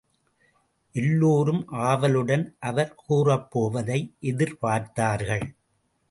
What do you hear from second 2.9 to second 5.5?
கூறப்போவதை எதிர்பார்த்தார்கள்.